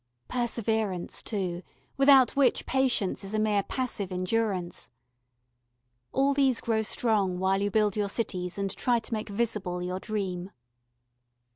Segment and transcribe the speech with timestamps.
[0.27, 1.61] Perseverance too,
[1.95, 4.89] without which patience is a mere passive endurance.
[6.11, 9.99] All these grow strong while you build your cities and try to make visible your
[9.99, 10.49] dream.